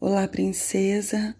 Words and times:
Olá, 0.00 0.28
princesa. 0.28 1.34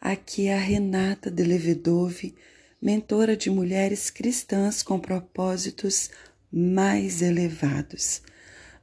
Aqui 0.00 0.46
é 0.46 0.54
a 0.54 0.60
Renata 0.60 1.28
de 1.28 1.42
Levedove, 1.42 2.36
mentora 2.80 3.36
de 3.36 3.50
mulheres 3.50 4.10
cristãs 4.10 4.80
com 4.80 4.96
propósitos 4.96 6.10
mais 6.52 7.20
elevados. 7.20 8.22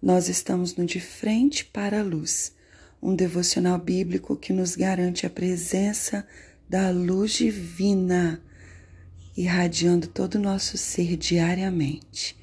Nós 0.01 0.27
estamos 0.27 0.75
no 0.75 0.85
De 0.85 0.99
Frente 0.99 1.63
para 1.63 2.01
a 2.01 2.03
Luz, 2.03 2.51
um 3.01 3.15
devocional 3.15 3.79
bíblico 3.79 4.35
que 4.35 4.51
nos 4.51 4.75
garante 4.75 5.25
a 5.25 5.29
presença 5.29 6.27
da 6.67 6.89
luz 6.89 7.31
divina, 7.31 8.43
irradiando 9.37 10.05
todo 10.05 10.35
o 10.35 10.41
nosso 10.41 10.77
ser 10.77 11.15
diariamente. 11.15 12.37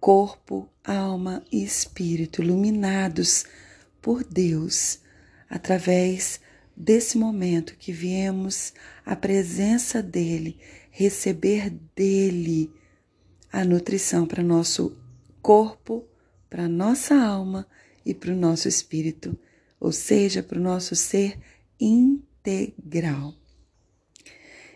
Corpo, 0.00 0.70
alma 0.82 1.44
e 1.52 1.62
espírito 1.62 2.40
iluminados 2.42 3.44
por 4.00 4.24
Deus 4.24 5.04
através 5.48 6.40
desse 6.76 7.16
momento 7.16 7.76
que 7.76 7.92
viemos 7.92 8.72
à 9.04 9.16
presença 9.16 10.02
dele, 10.02 10.58
receber 10.90 11.70
dele 11.94 12.70
a 13.52 13.64
nutrição 13.64 14.26
para 14.26 14.42
nosso 14.42 14.96
corpo, 15.40 16.04
para 16.50 16.68
nossa 16.68 17.14
alma 17.14 17.66
e 18.04 18.12
para 18.12 18.32
o 18.32 18.36
nosso 18.36 18.68
espírito, 18.68 19.38
ou 19.80 19.92
seja, 19.92 20.42
para 20.42 20.58
o 20.58 20.62
nosso 20.62 20.94
ser 20.94 21.38
integral. 21.80 23.34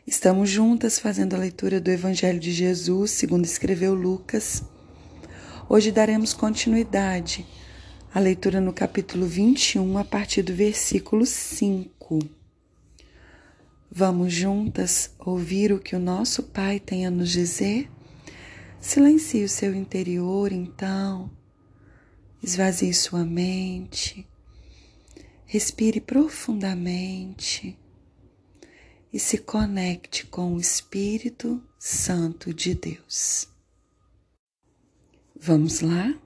Estamos 0.07 0.49
juntas 0.49 0.99
fazendo 0.99 1.35
a 1.35 1.39
leitura 1.39 1.81
do 1.81 1.91
Evangelho 1.91 2.41
de 2.41 2.53
Jesus, 2.53 3.13
segundo 3.13 3.45
escreveu 3.45 3.95
Lucas. 3.95 4.63
Hoje 5.69 5.93
daremos 5.93 6.33
continuidade 6.33 7.47
a 8.13 8.19
leitura 8.19 8.61
no 8.61 8.73
capítulo 8.73 9.25
21, 9.25 9.97
a 9.97 10.05
partir 10.05 10.43
do 10.43 10.53
versículo 10.53 11.25
5. 11.25 12.19
Vamos 13.89 14.33
juntas 14.33 15.15
ouvir 15.17 15.73
o 15.73 15.79
que 15.79 15.95
o 15.95 16.01
nosso 16.01 16.43
Pai 16.43 16.81
tem 16.81 17.07
a 17.07 17.11
nos 17.11 17.31
dizer? 17.31 17.89
Silencie 18.81 19.45
o 19.45 19.49
seu 19.49 19.73
interior, 19.73 20.51
então. 20.51 21.31
Esvazie 22.43 22.93
sua 22.93 23.25
mente. 23.25 24.27
Respire 25.47 26.01
profundamente 26.01 27.79
e 29.13 29.21
se 29.21 29.39
conecte 29.39 30.27
com 30.27 30.55
o 30.55 30.61
Espírito 30.61 31.63
Santo 31.79 32.53
de 32.53 32.75
Deus. 32.75 33.47
Vamos 35.37 35.81
lá? 35.81 36.19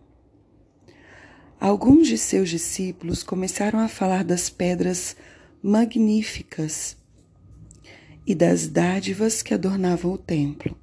Alguns 1.60 2.08
de 2.08 2.18
seus 2.18 2.50
discípulos 2.50 3.22
começaram 3.22 3.78
a 3.78 3.88
falar 3.88 4.24
das 4.24 4.50
pedras 4.50 5.16
magníficas 5.62 6.96
e 8.26 8.34
das 8.34 8.68
dádivas 8.68 9.42
que 9.42 9.54
adornavam 9.54 10.12
o 10.12 10.18
templo. 10.18 10.76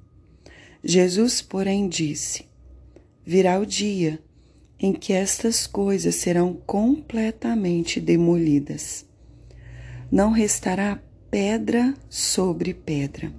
Jesus, 0.82 1.40
porém, 1.40 1.88
disse: 1.88 2.46
Virá 3.24 3.58
o 3.58 3.66
dia 3.66 4.20
em 4.78 4.92
que 4.92 5.12
estas 5.12 5.66
coisas 5.66 6.16
serão 6.16 6.54
completamente 6.54 8.00
demolidas. 8.00 9.06
Não 10.10 10.32
restará 10.32 11.00
pedra 11.30 11.94
sobre 12.10 12.74
pedra. 12.74 13.32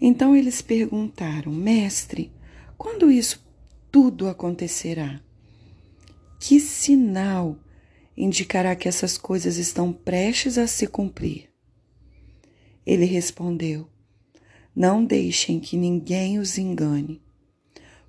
Então 0.00 0.34
eles 0.34 0.62
perguntaram: 0.62 1.52
Mestre, 1.52 2.32
quando 2.78 3.10
isso 3.10 3.44
tudo 3.90 4.26
acontecerá? 4.26 5.20
Que 6.44 6.58
sinal 6.58 7.56
indicará 8.16 8.74
que 8.74 8.88
essas 8.88 9.16
coisas 9.16 9.58
estão 9.58 9.92
prestes 9.92 10.58
a 10.58 10.66
se 10.66 10.88
cumprir? 10.88 11.48
Ele 12.84 13.04
respondeu: 13.04 13.88
Não 14.74 15.04
deixem 15.04 15.60
que 15.60 15.76
ninguém 15.76 16.40
os 16.40 16.58
engane, 16.58 17.22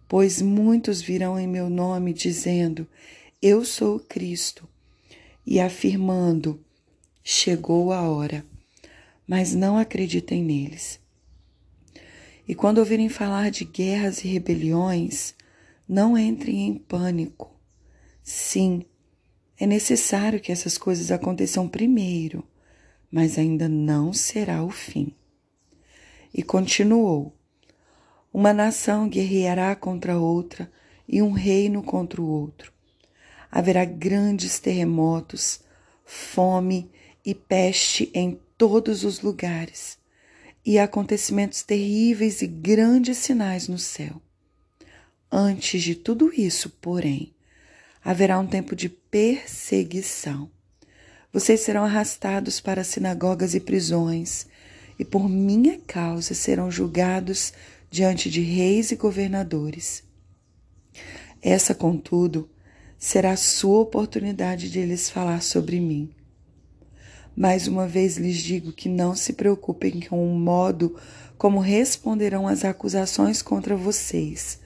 pois 0.08 0.42
muitos 0.42 1.00
virão 1.00 1.40
em 1.40 1.46
meu 1.46 1.70
nome 1.70 2.12
dizendo: 2.12 2.88
Eu 3.40 3.64
sou 3.64 4.00
Cristo, 4.00 4.68
e 5.46 5.60
afirmando: 5.60 6.60
Chegou 7.24 7.94
a 7.94 8.02
hora. 8.02 8.44
Mas 9.28 9.54
não 9.54 9.78
acreditem 9.78 10.44
neles. 10.44 11.00
E 12.48 12.56
quando 12.56 12.80
ouvirem 12.80 13.10
falar 13.10 13.52
de 13.52 13.64
guerras 13.64 14.24
e 14.24 14.28
rebeliões, 14.28 15.36
não 15.88 16.18
entrem 16.18 16.66
em 16.66 16.74
pânico 16.74 17.54
Sim, 18.24 18.86
é 19.60 19.68
necessário 19.68 20.40
que 20.40 20.52
essas 20.52 20.78
coisas 20.78 21.12
aconteçam 21.12 21.68
primeiro, 21.68 22.48
mas 23.12 23.38
ainda 23.38 23.68
não 23.68 24.14
será 24.14 24.64
o 24.64 24.70
fim. 24.70 25.14
E 26.34 26.42
continuou: 26.42 27.36
Uma 28.34 28.54
nação 28.54 29.10
guerreará 29.10 29.76
contra 29.76 30.18
outra 30.18 30.72
e 31.06 31.22
um 31.22 31.32
reino 31.32 31.84
contra 31.84 32.22
o 32.22 32.26
outro. 32.26 32.72
Haverá 33.52 33.84
grandes 33.84 34.58
terremotos, 34.58 35.60
fome 36.06 36.90
e 37.26 37.36
peste 37.36 38.10
em 38.14 38.40
todos 38.58 39.04
os 39.04 39.20
lugares, 39.20 39.98
e 40.66 40.80
acontecimentos 40.80 41.62
terríveis 41.62 42.42
e 42.42 42.48
grandes 42.48 43.18
sinais 43.18 43.68
no 43.68 43.78
céu. 43.78 44.22
Antes 45.30 45.84
de 45.84 45.94
tudo 45.94 46.32
isso, 46.34 46.70
porém, 46.70 47.33
haverá 48.04 48.38
um 48.38 48.46
tempo 48.46 48.76
de 48.76 48.90
perseguição. 48.90 50.50
Vocês 51.32 51.62
serão 51.62 51.86
arrastados 51.86 52.60
para 52.60 52.84
sinagogas 52.84 53.56
e 53.56 53.60
prisões, 53.60 54.46
e 55.00 55.06
por 55.06 55.28
minha 55.28 55.80
causa 55.88 56.34
serão 56.34 56.70
julgados 56.70 57.54
diante 57.90 58.30
de 58.30 58.42
reis 58.42 58.92
e 58.92 58.96
governadores. 58.96 60.04
Essa, 61.42 61.74
contudo, 61.74 62.50
será 62.98 63.32
a 63.32 63.38
sua 63.38 63.80
oportunidade 63.80 64.70
de 64.70 64.86
lhes 64.86 65.10
falar 65.10 65.42
sobre 65.42 65.80
mim. 65.80 66.10
Mais 67.36 67.68
uma 67.68 67.88
vez 67.88 68.18
lhes 68.18 68.38
digo 68.38 68.72
que 68.72 68.88
não 68.88 69.16
se 69.16 69.34
preocupem 69.34 70.02
com 70.02 70.24
o 70.24 70.38
modo 70.38 70.96
como 71.36 71.60
responderão 71.60 72.48
às 72.48 72.64
acusações 72.64 73.42
contra 73.42 73.76
vocês 73.76 74.62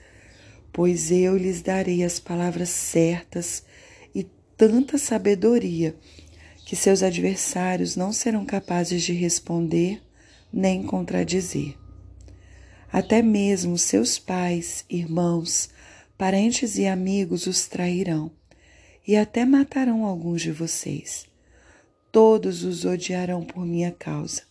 pois 0.72 1.10
eu 1.10 1.36
lhes 1.36 1.62
darei 1.62 2.04
as 2.04 2.20
palavras 2.20 2.68
certas 2.68 3.62
e 4.14 4.24
tanta 4.56 4.98
sabedoria 4.98 5.94
que 6.64 6.76
seus 6.76 7.02
adversários 7.02 7.96
não 7.96 8.12
serão 8.12 8.44
capazes 8.44 9.02
de 9.02 9.12
responder 9.12 10.02
nem 10.52 10.82
contradizer. 10.82 11.76
Até 12.90 13.22
mesmo 13.22 13.76
seus 13.76 14.18
pais, 14.18 14.84
irmãos, 14.88 15.70
parentes 16.16 16.78
e 16.78 16.86
amigos 16.86 17.46
os 17.46 17.66
trairão 17.66 18.30
e 19.06 19.16
até 19.16 19.44
matarão 19.44 20.04
alguns 20.04 20.42
de 20.42 20.52
vocês. 20.52 21.26
Todos 22.12 22.64
os 22.64 22.84
odiarão 22.84 23.44
por 23.44 23.64
minha 23.64 23.92
causa, 23.92 24.42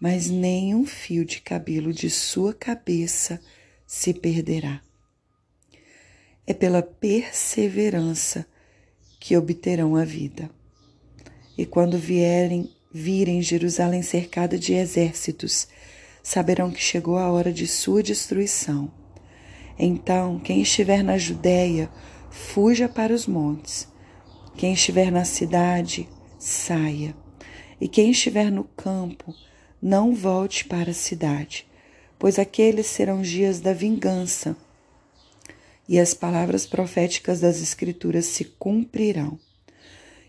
mas 0.00 0.28
nem 0.28 0.74
um 0.74 0.84
fio 0.84 1.24
de 1.24 1.40
cabelo 1.40 1.92
de 1.92 2.10
sua 2.10 2.52
cabeça 2.52 3.40
se 3.86 4.12
perderá 4.12 4.82
é 6.48 6.54
pela 6.54 6.80
perseverança 6.80 8.46
que 9.20 9.36
obterão 9.36 9.94
a 9.96 10.02
vida. 10.02 10.48
E 11.58 11.66
quando 11.66 11.98
vierem, 11.98 12.72
virem 12.90 13.42
Jerusalém 13.42 14.00
cercada 14.00 14.58
de 14.58 14.72
exércitos, 14.72 15.68
saberão 16.22 16.70
que 16.70 16.80
chegou 16.80 17.18
a 17.18 17.30
hora 17.30 17.52
de 17.52 17.66
sua 17.66 18.02
destruição. 18.02 18.90
Então, 19.78 20.38
quem 20.38 20.62
estiver 20.62 21.04
na 21.04 21.18
Judéia, 21.18 21.90
fuja 22.30 22.88
para 22.88 23.12
os 23.12 23.26
montes. 23.26 23.86
Quem 24.56 24.72
estiver 24.72 25.12
na 25.12 25.26
cidade, 25.26 26.08
saia. 26.38 27.14
E 27.78 27.86
quem 27.86 28.12
estiver 28.12 28.50
no 28.50 28.64
campo, 28.64 29.34
não 29.82 30.14
volte 30.14 30.64
para 30.64 30.92
a 30.92 30.94
cidade, 30.94 31.68
pois 32.18 32.38
aqueles 32.38 32.86
serão 32.86 33.20
dias 33.20 33.60
da 33.60 33.74
vingança 33.74 34.56
e 35.88 35.98
as 35.98 36.12
palavras 36.12 36.66
proféticas 36.66 37.40
das 37.40 37.62
Escrituras 37.62 38.26
se 38.26 38.44
cumprirão. 38.44 39.38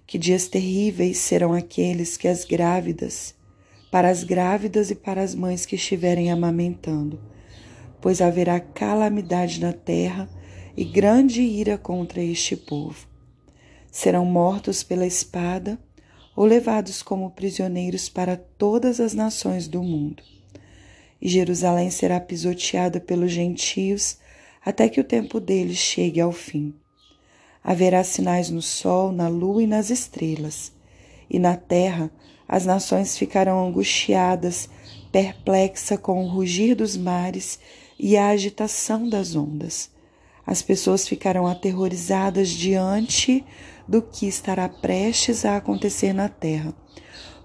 Que 0.08 0.18
dias 0.18 0.48
terríveis 0.48 1.18
serão 1.18 1.54
aqueles 1.54 2.16
que 2.16 2.28
as 2.28 2.46
grávidas, 2.46 3.36
para 3.92 4.10
as 4.10 4.24
grávidas 4.24 4.90
e 4.90 4.96
para 4.96 5.22
as 5.22 5.36
mães 5.36 5.66
que 5.66 5.76
estiverem 5.76 6.32
amamentando, 6.32 7.20
pois 8.00 8.22
haverá 8.22 8.60
calamidade 8.60 9.60
na 9.60 9.74
terra 9.74 10.30
e 10.78 10.86
grande 10.86 11.42
ira 11.42 11.78
contra 11.78 12.24
este 12.24 12.56
povo. 12.56 13.08
Serão 13.92 14.26
mortos 14.26 14.82
pela 14.82 15.06
espada 15.06 15.78
ou 16.36 16.46
levados 16.46 17.04
como 17.04 17.32
prisioneiros 17.32 18.08
para 18.08 18.38
todas 18.38 19.00
as 19.00 19.14
nações 19.14 19.68
do 19.68 19.84
mundo. 19.84 20.24
E 21.22 21.28
Jerusalém 21.28 21.90
será 21.90 22.20
pisoteada 22.20 23.00
pelos 23.00 23.32
gentios 23.32 24.18
até 24.70 24.88
que 24.88 25.02
o 25.02 25.04
tempo 25.04 25.40
deles 25.40 25.78
chegue 25.78 26.22
ao 26.22 26.32
fim. 26.32 26.74
Haverá 27.64 28.04
sinais 28.04 28.52
no 28.52 28.62
sol, 28.62 29.12
na 29.12 29.28
lua 29.28 29.64
e 29.64 29.68
nas 29.68 29.90
estrelas, 29.90 30.72
e 31.28 31.40
na 31.40 31.58
terra 31.58 32.12
as 32.48 32.68
nações 32.68 33.18
ficarão 33.18 33.68
angustiadas, 33.68 34.70
perplexas 35.12 36.00
com 36.00 36.24
o 36.24 36.28
rugir 36.28 36.76
dos 36.76 36.96
mares 36.96 37.60
e 37.98 38.16
a 38.16 38.30
agitação 38.30 39.10
das 39.10 39.36
ondas. 39.36 39.90
As 40.46 40.62
pessoas 40.62 41.08
ficarão 41.08 41.48
aterrorizadas 41.48 42.50
diante 42.50 43.44
do 43.88 44.04
que 44.04 44.28
estará 44.28 44.70
prestes 44.70 45.46
a 45.46 45.58
acontecer 45.58 46.14
na 46.14 46.30
terra, 46.30 46.76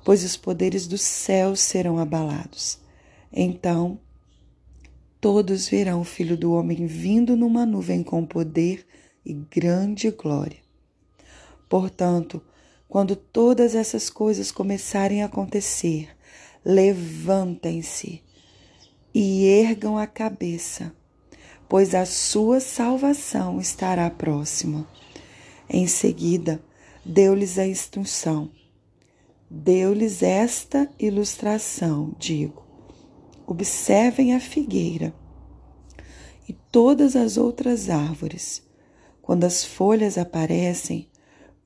pois 0.05 0.23
os 0.25 0.37
poderes 0.37 0.87
dos 0.87 1.00
céus 1.00 1.61
serão 1.61 1.99
abalados. 1.99 2.79
Então, 3.32 3.99
todos 5.25 5.67
verão 5.71 6.03
o 6.03 6.05
Filho 6.05 6.37
do 6.37 6.53
Homem 6.53 6.85
vindo 6.85 7.35
numa 7.35 7.65
nuvem 7.65 8.03
com 8.03 8.26
poder 8.26 8.87
e 9.25 9.32
grande 9.32 10.11
glória. 10.11 10.59
Portanto, 11.67 12.43
quando 12.87 13.17
todas 13.17 13.75
essas 13.75 14.11
coisas 14.11 14.53
começarem 14.53 15.23
a 15.23 15.26
acontecer, 15.26 16.11
levantem-se 16.62 18.23
e 19.15 19.47
ergam 19.47 19.97
a 19.97 20.06
cabeça, 20.06 20.94
pois 21.70 21.94
a 21.94 22.05
sua 22.05 22.61
salvação 22.61 23.59
estará 23.59 24.11
próxima. 24.11 24.87
Em 25.70 25.87
seguida, 25.87 26.62
deu-lhes 27.03 27.59
a 27.59 27.67
instrução. 27.67 28.50
Deu-lhes 29.49 30.23
esta 30.23 30.87
ilustração, 30.99 32.15
digo. 32.19 32.64
Observem 33.46 34.35
a 34.35 34.41
figueira 34.41 35.14
e 36.49 36.52
todas 36.52 37.14
as 37.14 37.37
outras 37.37 37.91
árvores. 37.91 38.62
Quando 39.20 39.44
as 39.44 39.64
folhas 39.64 40.17
aparecem, 40.17 41.08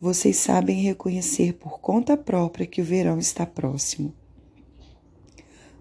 vocês 0.01 0.37
sabem 0.37 0.81
reconhecer 0.81 1.55
por 1.55 1.81
conta 1.81 2.17
própria 2.17 2.67
que 2.67 2.81
o 2.81 2.85
verão 2.85 3.19
está 3.19 3.47
próximo. 3.47 4.13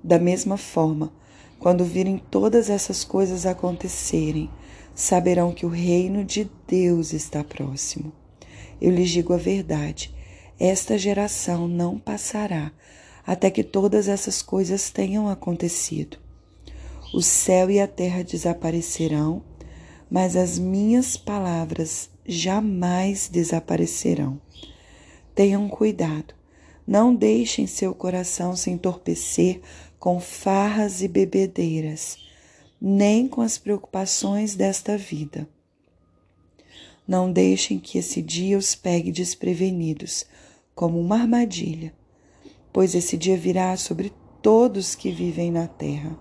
Da 0.04 0.20
mesma 0.20 0.56
forma, 0.56 1.12
quando 1.60 1.84
virem 1.84 2.18
todas 2.18 2.70
essas 2.70 3.04
coisas 3.04 3.46
acontecerem, 3.46 4.50
saberão 4.94 5.52
que 5.52 5.66
o 5.66 5.70
reino 5.70 6.24
de 6.24 6.50
Deus 6.68 7.12
está 7.12 7.44
próximo. 7.44 8.12
Eu 8.80 8.92
lhes 8.92 9.10
digo 9.10 9.34
a 9.34 9.38
verdade: 9.38 10.14
esta 10.60 10.98
geração 10.98 11.68
não 11.68 11.98
passará 11.98 12.72
até 13.28 13.52
que 13.52 13.62
todas 13.62 14.08
essas 14.08 14.42
coisas 14.42 14.90
tenham 14.90 15.28
acontecido. 15.28 16.18
O 17.14 17.22
céu 17.22 17.70
e 17.70 17.78
a 17.78 17.86
terra 17.88 18.24
desaparecerão, 18.24 19.44
mas 20.10 20.38
as 20.38 20.58
minhas 20.58 21.18
palavras 21.18 22.10
jamais 22.26 23.28
desaparecerão. 23.28 24.40
Tenham 25.36 25.68
cuidado, 25.68 26.34
não 26.88 27.14
deixem 27.14 27.68
seu 27.68 27.94
coração 27.94 28.56
se 28.56 28.70
entorpecer 28.70 29.60
com 30.00 30.22
farras 30.22 31.02
e 31.02 31.08
bebedeiras, 31.10 32.18
nem 32.80 33.28
com 33.28 33.42
as 33.42 33.58
preocupações 33.58 34.56
desta 34.56 34.98
vida. 34.98 35.48
Não 37.06 37.32
deixem 37.32 37.78
que 37.78 37.98
esse 37.98 38.22
dia 38.22 38.58
os 38.58 38.74
pegue 38.74 39.12
desprevenidos, 39.12 40.26
como 40.74 41.00
uma 41.00 41.16
armadilha, 41.16 41.94
pois 42.72 42.96
esse 42.96 43.18
dia 43.18 43.38
virá 43.38 43.76
sobre 43.78 44.12
todos 44.42 44.96
que 44.96 45.12
vivem 45.12 45.52
na 45.52 45.68
terra. 45.68 46.18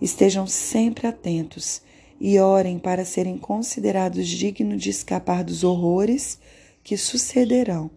Estejam 0.00 0.46
sempre 0.46 1.06
atentos 1.06 1.82
e 2.20 2.38
orem 2.38 2.78
para 2.78 3.04
serem 3.04 3.36
considerados 3.36 4.28
dignos 4.28 4.82
de 4.82 4.90
escapar 4.90 5.42
dos 5.42 5.64
horrores 5.64 6.38
que 6.84 6.96
sucederão 6.96 7.90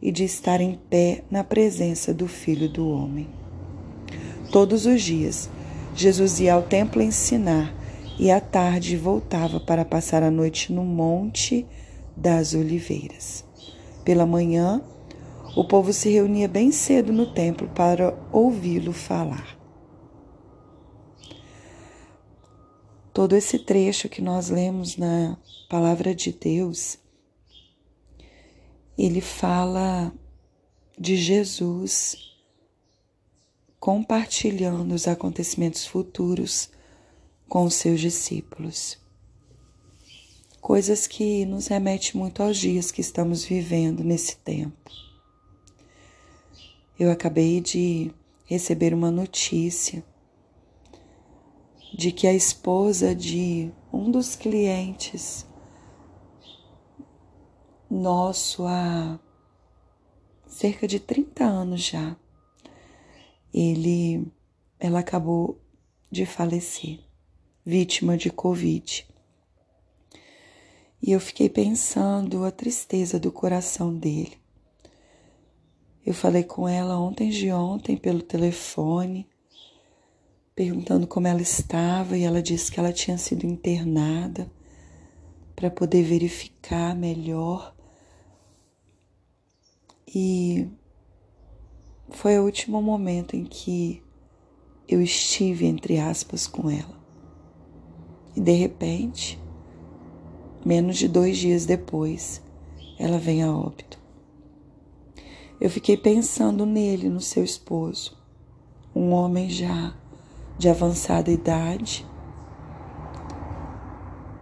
e 0.00 0.12
de 0.12 0.24
estar 0.24 0.60
em 0.60 0.78
pé 0.88 1.24
na 1.30 1.42
presença 1.42 2.14
do 2.14 2.28
Filho 2.28 2.68
do 2.68 2.88
Homem. 2.88 3.28
Todos 4.50 4.86
os 4.86 5.02
dias, 5.02 5.50
Jesus 5.94 6.40
ia 6.40 6.54
ao 6.54 6.62
templo 6.62 7.02
ensinar 7.02 7.74
e 8.18 8.30
à 8.30 8.40
tarde 8.40 8.96
voltava 8.96 9.60
para 9.60 9.84
passar 9.84 10.22
a 10.22 10.30
noite 10.30 10.72
no 10.72 10.84
Monte 10.84 11.66
das 12.16 12.54
Oliveiras. 12.54 13.44
Pela 14.04 14.24
manhã, 14.24 14.82
o 15.58 15.64
povo 15.64 15.92
se 15.92 16.08
reunia 16.10 16.48
bem 16.48 16.70
cedo 16.70 17.12
no 17.12 17.32
templo 17.32 17.68
para 17.74 18.16
ouvi-lo 18.32 18.92
falar. 18.92 19.58
todo 23.18 23.34
esse 23.34 23.58
trecho 23.58 24.08
que 24.08 24.22
nós 24.22 24.48
lemos 24.48 24.96
na 24.96 25.36
palavra 25.68 26.14
de 26.14 26.30
Deus, 26.30 26.98
ele 28.96 29.20
fala 29.20 30.14
de 30.96 31.16
Jesus 31.16 32.16
compartilhando 33.80 34.94
os 34.94 35.08
acontecimentos 35.08 35.84
futuros 35.84 36.70
com 37.48 37.64
os 37.64 37.74
seus 37.74 38.00
discípulos. 38.00 39.00
Coisas 40.60 41.08
que 41.08 41.44
nos 41.44 41.66
remete 41.66 42.16
muito 42.16 42.40
aos 42.40 42.56
dias 42.56 42.92
que 42.92 43.00
estamos 43.00 43.44
vivendo 43.44 44.04
nesse 44.04 44.36
tempo. 44.36 45.07
Eu 46.98 47.12
acabei 47.12 47.60
de 47.60 48.10
receber 48.44 48.92
uma 48.92 49.08
notícia 49.08 50.04
de 51.96 52.10
que 52.10 52.26
a 52.26 52.34
esposa 52.34 53.14
de 53.14 53.70
um 53.92 54.10
dos 54.10 54.34
clientes 54.34 55.46
nosso 57.88 58.66
há 58.66 59.18
cerca 60.44 60.88
de 60.88 60.98
30 60.98 61.44
anos 61.44 61.82
já, 61.82 62.16
ele 63.54 64.26
ela 64.80 64.98
acabou 64.98 65.60
de 66.10 66.26
falecer, 66.26 66.98
vítima 67.64 68.16
de 68.16 68.28
Covid. 68.28 69.06
E 71.00 71.12
eu 71.12 71.20
fiquei 71.20 71.48
pensando 71.48 72.44
a 72.44 72.50
tristeza 72.50 73.20
do 73.20 73.30
coração 73.30 73.96
dele. 73.96 74.47
Eu 76.04 76.14
falei 76.14 76.42
com 76.42 76.68
ela 76.68 76.98
ontem 76.98 77.28
de 77.30 77.50
ontem 77.52 77.96
pelo 77.96 78.22
telefone 78.22 79.28
perguntando 80.58 81.06
como 81.06 81.28
ela 81.28 81.40
estava 81.40 82.18
e 82.18 82.24
ela 82.24 82.42
disse 82.42 82.72
que 82.72 82.80
ela 82.80 82.92
tinha 82.92 83.16
sido 83.16 83.46
internada 83.46 84.50
para 85.54 85.70
poder 85.70 86.02
verificar 86.02 86.96
melhor. 86.96 87.76
E 90.12 90.68
foi 92.10 92.38
o 92.40 92.44
último 92.44 92.82
momento 92.82 93.36
em 93.36 93.44
que 93.44 94.02
eu 94.88 95.00
estive, 95.00 95.64
entre 95.64 96.00
aspas, 96.00 96.48
com 96.48 96.68
ela. 96.68 96.98
E 98.34 98.40
de 98.40 98.52
repente, 98.52 99.38
menos 100.66 100.96
de 100.96 101.06
dois 101.06 101.38
dias 101.38 101.66
depois, 101.66 102.42
ela 102.98 103.18
vem 103.18 103.44
a 103.44 103.52
óbito. 103.56 103.97
Eu 105.60 105.68
fiquei 105.68 105.96
pensando 105.96 106.64
nele, 106.64 107.08
no 107.08 107.20
seu 107.20 107.42
esposo, 107.42 108.16
um 108.94 109.10
homem 109.10 109.50
já 109.50 109.92
de 110.56 110.68
avançada 110.68 111.32
idade, 111.32 112.06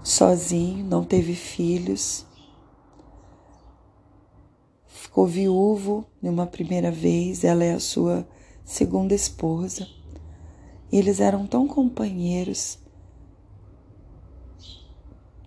sozinho, 0.02 0.85
não 0.85 1.02
teve 1.02 1.35
filhos, 1.35 2.26
ficou 4.87 5.26
viúvo 5.26 6.04
numa 6.20 6.46
primeira 6.46 6.90
vez, 6.90 7.44
ela 7.44 7.64
é 7.64 7.73
a 7.73 7.80
sua 7.80 8.28
segunda 8.62 9.14
esposa. 9.14 9.88
eles 10.92 11.18
eram 11.18 11.46
tão 11.46 11.66
companheiros, 11.66 12.78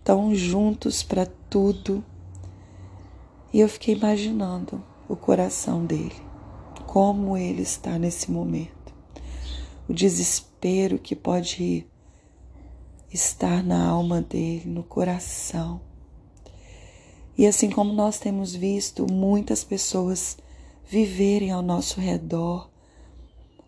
tão 0.04 0.34
juntos 0.34 1.04
para 1.04 1.28
tudo. 1.50 2.04
E 3.54 3.60
eu 3.60 3.70
fiquei 3.70 3.96
imaginando 3.96 4.89
o 5.10 5.18
coração 5.18 5.86
dele, 5.86 6.16
como 6.88 7.36
ele 7.36 7.64
está 7.64 8.00
nesse 8.00 8.32
momento 8.32 8.80
o 9.90 9.94
desespero 9.94 11.00
que 11.00 11.16
pode 11.16 11.88
estar 13.12 13.64
na 13.64 13.88
alma 13.88 14.22
dele, 14.22 14.70
no 14.70 14.84
coração. 14.84 15.82
E 17.36 17.48
assim 17.48 17.72
como 17.72 17.92
nós 17.92 18.20
temos 18.20 18.54
visto 18.54 19.12
muitas 19.12 19.64
pessoas 19.64 20.38
viverem 20.88 21.50
ao 21.50 21.64
nosso 21.64 22.00
redor, 22.00 22.70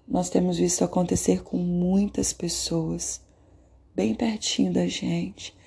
nós 0.07 0.29
temos 0.29 0.57
visto 0.57 0.83
acontecer 0.83 1.41
com 1.41 1.57
muitas 1.57 2.31
pessoas 2.31 3.19
bem 3.95 4.13
pertinho 4.13 4.71
da 4.71 4.85
gente, 4.85 5.57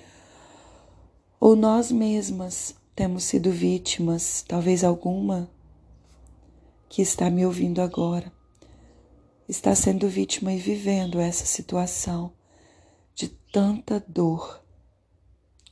ou 1.37 1.53
nós 1.53 1.91
mesmas 1.91 2.75
temos 2.95 3.25
sido 3.25 3.51
vítimas, 3.51 4.45
talvez 4.47 4.85
alguma 4.85 5.49
que 6.95 7.01
está 7.01 7.29
me 7.29 7.45
ouvindo 7.45 7.81
agora 7.81 8.31
está 9.49 9.75
sendo 9.75 10.07
vítima 10.07 10.53
e 10.53 10.57
vivendo 10.57 11.19
essa 11.19 11.45
situação 11.45 12.31
de 13.13 13.27
tanta 13.27 14.01
dor, 14.07 14.63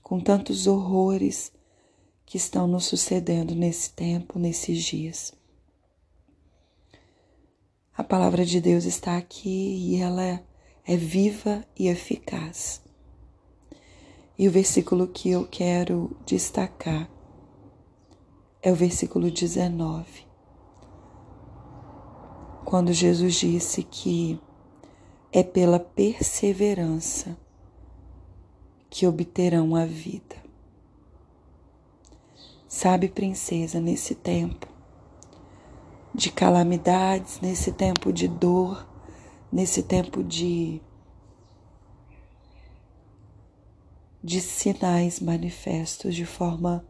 com 0.02 0.20
tantos 0.20 0.68
horrores 0.68 1.54
que 2.26 2.36
estão 2.36 2.68
nos 2.68 2.88
sucedendo 2.88 3.56
nesse 3.56 3.92
tempo, 3.92 4.38
nesses 4.38 4.84
dias. 4.84 5.34
A 7.96 8.04
palavra 8.04 8.46
de 8.46 8.60
Deus 8.60 8.84
está 8.84 9.16
aqui 9.16 9.78
e 9.78 10.02
ela 10.02 10.44
é 10.86 10.98
viva 10.98 11.66
e 11.80 11.88
eficaz. 11.88 12.82
E 14.38 14.46
o 14.46 14.52
versículo 14.52 15.08
que 15.08 15.30
eu 15.30 15.48
quero 15.48 16.18
destacar 16.26 17.10
é 18.62 18.70
o 18.70 18.76
versículo 18.76 19.32
19, 19.32 20.23
quando 22.64 22.92
Jesus 22.94 23.36
disse 23.36 23.84
que 23.84 24.40
é 25.32 25.44
pela 25.44 25.80
perseverança 25.80 27.38
que 28.90 29.08
obterão 29.08 29.76
a 29.76 29.86
vida. 29.86 30.36
Sabe, 32.68 33.08
princesa, 33.08 33.80
nesse 33.80 34.16
tempo 34.16 34.68
de 36.14 36.32
calamidades, 36.32 37.40
nesse 37.42 37.72
tempo 37.72 38.14
de 38.14 38.28
dor, 38.28 38.88
nesse 39.52 39.84
tempo 39.84 40.24
de 40.24 40.82
de 44.24 44.40
sinais 44.40 45.20
manifestos 45.20 46.16
de 46.16 46.26
forma 46.26 46.86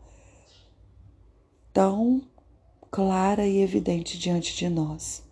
tão 1.74 2.22
clara 2.92 3.48
e 3.48 3.60
evidente 3.60 4.20
diante 4.20 4.56
de 4.56 4.70
nós. 4.70 5.23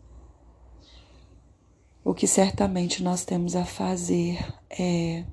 O 2.04 2.16
que 2.16 2.28
certamente 2.28 3.04
nós 3.04 3.24
temos 3.24 3.56
a 3.56 3.64
fazer 3.64 4.40
é 4.70 5.24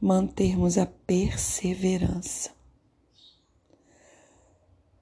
mantermos 0.00 0.76
a 0.76 0.84
perseverança, 0.84 2.52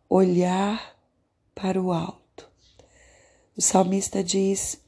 olhar 0.09 0.95
para 1.55 1.81
o 1.81 1.91
alto. 1.91 2.51
O 3.57 3.63
salmista 3.63 4.23
diz: 4.23 4.79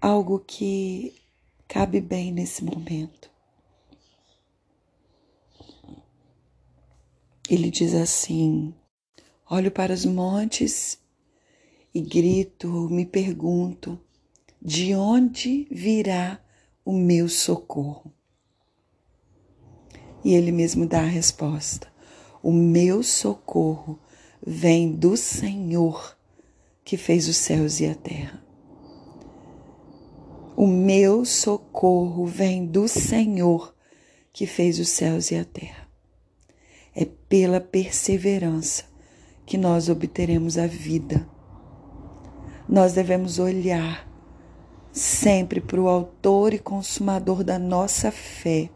algo 0.00 0.40
que 0.40 1.14
cabe 1.68 2.00
bem 2.00 2.32
nesse 2.32 2.64
momento. 2.64 3.30
Ele 7.48 7.70
diz 7.70 7.94
assim: 7.94 8.74
olho 9.50 9.72
para 9.72 9.92
os 9.92 10.04
montes 10.04 10.96
e 11.92 12.00
grito, 12.00 12.68
me 12.88 13.04
pergunto, 13.04 13.98
de 14.62 14.94
onde 14.94 15.66
virá 15.68 16.40
o 16.84 16.92
meu 16.92 17.28
socorro? 17.28 18.12
E 20.22 20.34
ele 20.34 20.52
mesmo 20.52 20.86
dá 20.86 21.00
a 21.00 21.06
resposta: 21.06 21.92
o 22.40 22.52
meu 22.52 23.02
socorro 23.02 23.98
vem 24.46 24.92
do 24.92 25.16
Senhor 25.16 26.16
que 26.84 26.96
fez 26.96 27.26
os 27.26 27.36
céus 27.36 27.80
e 27.80 27.86
a 27.86 27.94
terra. 27.94 28.44
O 30.56 30.66
meu 30.66 31.24
socorro 31.24 32.24
vem 32.26 32.66
do 32.66 32.86
Senhor 32.86 33.74
que 34.32 34.46
fez 34.46 34.78
os 34.78 34.90
céus 34.90 35.30
e 35.30 35.36
a 35.36 35.44
terra. 35.44 35.88
É 36.94 37.04
pela 37.04 37.60
perseverança 37.60 38.89
que 39.50 39.58
nós 39.58 39.88
obteremos 39.88 40.56
a 40.56 40.68
vida. 40.68 41.28
Nós 42.68 42.92
devemos 42.92 43.40
olhar 43.40 44.08
sempre 44.92 45.60
para 45.60 45.80
o 45.80 45.88
Autor 45.88 46.54
e 46.54 46.58
Consumador 46.60 47.42
da 47.42 47.58
nossa 47.58 48.12
fé, 48.12 48.70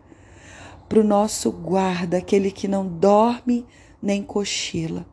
para 0.89 0.99
o 0.99 1.05
nosso 1.05 1.53
guarda, 1.53 2.17
aquele 2.17 2.51
que 2.51 2.67
não 2.67 2.89
dorme 2.89 3.65
nem 4.03 4.21
cochila, 4.21 5.07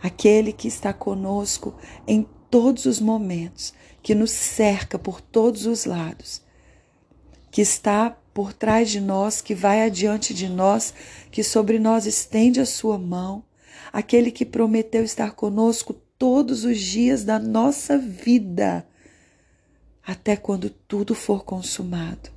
aquele 0.00 0.52
que 0.52 0.68
está 0.68 0.92
conosco 0.92 1.74
em 2.06 2.24
todos 2.48 2.84
os 2.84 3.00
momentos 3.00 3.74
que 4.00 4.14
nos 4.14 4.30
cerca 4.30 4.96
por 4.96 5.20
todos 5.20 5.66
os 5.66 5.86
lados, 5.86 6.40
que 7.50 7.62
está 7.62 8.16
por 8.32 8.52
trás 8.52 8.90
de 8.90 9.00
nós, 9.00 9.40
que 9.40 9.56
vai 9.56 9.82
adiante 9.82 10.32
de 10.32 10.48
nós, 10.48 10.94
que 11.32 11.42
sobre 11.42 11.80
nós 11.80 12.06
estende 12.06 12.60
a 12.60 12.66
sua 12.66 12.96
mão, 12.96 13.42
aquele 13.94 14.32
que 14.32 14.44
prometeu 14.44 15.04
estar 15.04 15.30
conosco 15.36 15.94
todos 16.18 16.64
os 16.64 16.80
dias 16.80 17.22
da 17.22 17.38
nossa 17.38 17.96
vida, 17.96 18.84
até 20.04 20.36
quando 20.36 20.68
tudo 20.68 21.14
for 21.14 21.44
consumado. 21.44 22.30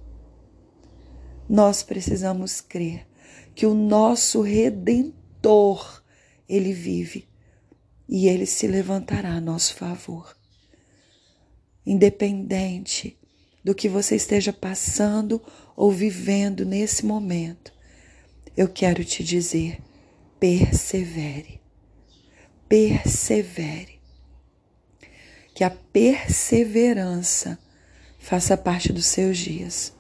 Nós 1.50 1.82
precisamos 1.82 2.62
crer 2.62 3.08
que 3.56 3.66
o 3.66 3.74
nosso 3.74 4.42
redentor, 4.42 6.04
ele 6.48 6.74
vive 6.74 7.28
e 8.08 8.28
ele 8.28 8.46
se 8.46 8.68
levantará 8.68 9.32
a 9.32 9.42
nosso 9.42 9.74
favor 9.74 10.38
independente 11.88 13.18
do 13.64 13.74
que 13.74 13.88
você 13.88 14.18
esteja 14.18 14.52
passando 14.52 15.42
ou 15.76 15.90
vivendo 15.90 16.66
nesse 16.66 17.06
momento, 17.06 17.72
eu 18.58 18.68
quero 18.68 19.06
te 19.06 19.24
dizer: 19.24 19.80
persevere, 20.40 21.62
persevere. 22.68 23.98
Que 25.54 25.64
a 25.64 25.72
perseverança 25.72 27.58
faça 28.20 28.56
parte 28.56 28.94
dos 28.94 29.06
seus 29.06 29.38
dias. 29.38 29.94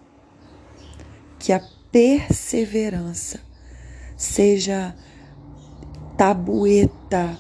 Que 1.39 1.51
a 1.51 1.59
perseverança 1.91 3.39
seja 4.15 4.95
tabueta 6.15 7.37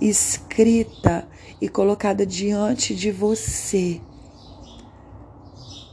escrita 0.00 1.26
e 1.60 1.68
colocada 1.68 2.26
diante 2.26 2.94
de 2.94 3.10
você, 3.10 4.00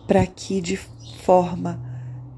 para 0.08 0.26
que 0.26 0.60
de 0.60 0.78
forma 1.24 1.82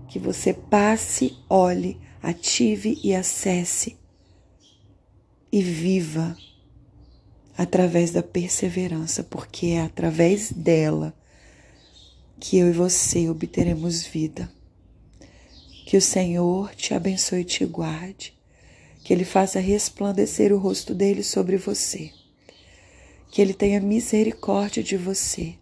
que 0.08 0.20
você 0.20 0.54
passe, 0.54 1.38
olhe, 1.50 2.00
ative 2.24 2.98
e 3.04 3.14
acesse 3.14 3.98
e 5.52 5.62
viva 5.62 6.38
através 7.58 8.12
da 8.12 8.24
perseverança, 8.24 9.24
porque 9.24 9.68
é 9.68 9.82
através 9.82 10.52
dela 10.52 11.14
que 12.40 12.58
eu 12.58 12.70
e 12.70 12.72
você 12.72 13.30
obteremos 13.30 14.04
vida. 14.04 14.50
Que 15.86 15.98
o 15.98 16.02
Senhor 16.02 16.74
te 16.76 16.94
abençoe 16.94 17.42
e 17.42 17.46
te 17.46 17.66
guarde 17.66 18.34
que 19.04 19.12
Ele 19.12 19.26
faça 19.26 19.60
resplandecer 19.60 20.54
o 20.54 20.58
rosto 20.58 20.96
dele 20.96 21.24
sobre 21.24 21.58
você, 21.58 22.10
que 23.30 23.42
Ele 23.42 23.54
tenha 23.54 23.82
misericórdia 23.82 24.82
de 24.82 24.96
você, 24.96 25.56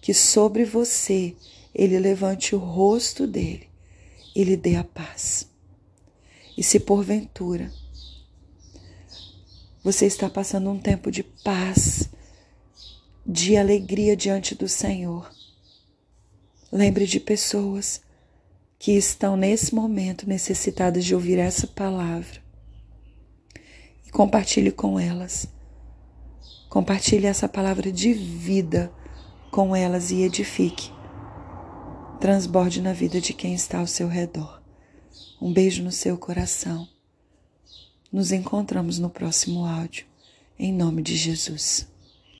que 0.00 0.12
sobre 0.12 0.64
você 0.64 1.36
Ele 1.72 1.96
levante 2.00 2.56
o 2.56 2.58
rosto 2.58 3.24
dele 3.24 3.68
e 4.34 4.42
lhe 4.42 4.56
dê 4.56 4.74
a 4.74 4.82
paz. 4.82 5.55
E 6.56 6.62
se 6.62 6.80
porventura 6.80 7.70
você 9.82 10.06
está 10.06 10.28
passando 10.28 10.68
um 10.70 10.78
tempo 10.80 11.12
de 11.12 11.22
paz, 11.22 12.08
de 13.24 13.56
alegria 13.56 14.16
diante 14.16 14.54
do 14.54 14.68
Senhor, 14.68 15.30
lembre 16.72 17.06
de 17.06 17.20
pessoas 17.20 18.00
que 18.78 18.92
estão 18.92 19.36
nesse 19.36 19.74
momento 19.74 20.28
necessitadas 20.28 21.04
de 21.04 21.14
ouvir 21.14 21.38
essa 21.38 21.66
palavra 21.66 22.46
compartilhe 24.16 24.72
com 24.72 24.98
elas. 24.98 25.46
Compartilhe 26.70 27.26
essa 27.26 27.46
palavra 27.46 27.92
de 27.92 28.14
vida 28.14 28.90
com 29.50 29.76
elas 29.76 30.10
e 30.10 30.22
edifique. 30.22 30.90
Transborde 32.18 32.80
na 32.80 32.94
vida 32.94 33.20
de 33.20 33.34
quem 33.34 33.52
está 33.52 33.78
ao 33.78 33.86
seu 33.86 34.08
redor. 34.08 34.65
Um 35.40 35.52
beijo 35.52 35.82
no 35.82 35.92
seu 35.92 36.16
coração. 36.16 36.88
Nos 38.10 38.32
encontramos 38.32 38.98
no 38.98 39.10
próximo 39.10 39.66
áudio. 39.66 40.06
Em 40.58 40.72
nome 40.72 41.02
de 41.02 41.14
Jesus. 41.14 41.86